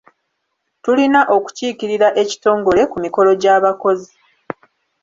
[0.83, 4.11] Tulina okukiikirira ekitongole ku mikolo gy’abakozi.